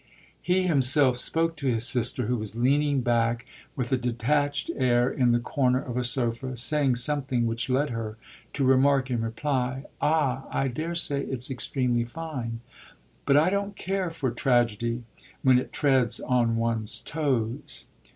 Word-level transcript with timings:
He 0.41 0.63
himself 0.63 1.15
spoke 1.19 1.55
to 1.57 1.67
his 1.71 1.87
sister, 1.87 2.25
who 2.25 2.35
was 2.35 2.55
leaning 2.55 3.01
back 3.01 3.45
with 3.75 3.91
a 3.91 3.97
detached 3.97 4.71
air 4.75 5.07
in 5.11 5.31
the 5.31 5.37
corner 5.37 5.79
of 5.79 5.95
a 5.95 6.03
sofa, 6.03 6.57
saying 6.57 6.95
something 6.95 7.45
which 7.45 7.69
led 7.69 7.91
her 7.91 8.17
to 8.53 8.63
remark 8.63 9.11
in 9.11 9.21
reply: 9.21 9.83
"Ah 10.01 10.47
I 10.49 10.69
daresay 10.69 11.25
it's 11.27 11.51
extremely 11.51 12.03
fine, 12.05 12.61
but 13.27 13.37
I 13.37 13.51
don't 13.51 13.75
care 13.75 14.09
for 14.09 14.31
tragedy 14.31 15.03
when 15.43 15.59
it 15.59 15.71
treads 15.71 16.19
on 16.19 16.55
one's 16.55 16.99
toes. 17.01 17.85